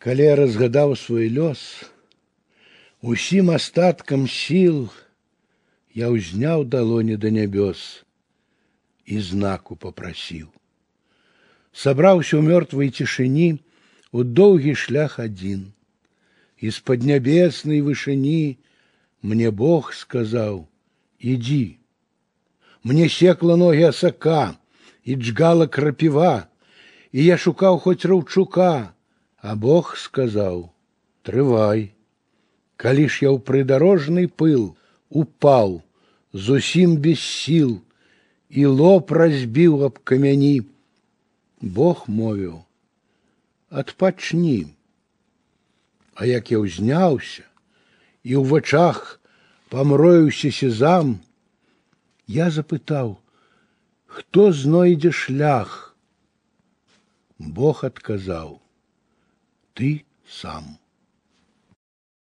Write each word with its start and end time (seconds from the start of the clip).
Калі 0.00 0.22
я 0.22 0.34
разгадаў 0.38 0.94
свой 0.96 1.28
лёс, 1.32 1.60
усім 3.02 3.50
астаткам 3.50 4.28
сіл 4.30 4.88
я 5.96 6.12
ўзняў 6.12 6.68
далоні 6.68 7.16
да 7.16 7.32
нябёс 7.32 8.04
і 9.06 9.20
знаку 9.20 9.76
попрасіў. 9.76 10.52
Сабраўся 11.72 12.36
ў 12.36 12.42
мёртвай 12.44 12.92
цішыні 12.92 13.48
у 14.12 14.22
доўгі 14.24 14.74
шлях 14.74 15.18
адзін. 15.22 15.72
І 16.56 16.72
з 16.72 16.80
паднябеснай 16.80 17.82
вышыні 17.84 18.56
мне 19.22 19.50
Бог 19.50 19.92
сказаў: « 19.92 21.32
Ідзі. 21.32 21.76
Мне 22.86 23.08
секла 23.08 23.56
ногі 23.56 23.90
асака 23.90 24.56
і 25.04 25.16
джгала 25.16 25.66
крапіва, 25.66 26.46
і 27.12 27.24
я 27.24 27.36
шукаў 27.36 27.78
хоць 27.82 28.04
раўчука, 28.08 28.92
а 29.46 29.54
Бог 29.54 29.96
сказаў: « 29.96 31.22
Трывай. 31.22 31.92
Калі 32.76 33.04
ж 33.08 33.24
я 33.24 33.30
ў 33.30 33.38
прыдарожны 33.40 34.26
пыл 34.28 34.74
упаў, 35.08 35.82
зусім 36.32 36.96
без 36.98 37.22
сіл, 37.22 37.78
і 38.50 38.66
лоб 38.66 39.12
разбіў 39.12 39.86
аб 39.86 40.02
камяні, 40.02 40.66
Бог 41.60 42.04
мовіў: « 42.10 43.70
Адпачні. 43.70 44.74
А 46.14 46.26
як 46.26 46.50
я 46.50 46.58
ўзняўся, 46.58 47.46
і 48.26 48.34
ў 48.36 48.44
вачах 48.50 49.20
памроіўся 49.70 50.50
сезам, 50.50 51.18
я 52.26 52.50
запытаў: « 52.50 54.06
Хто 54.06 54.52
знойдзе 54.52 55.12
шлях? 55.12 55.96
Бог 57.38 57.84
адказаў: « 57.84 58.59
ты 59.73 60.05
сам. 60.27 60.79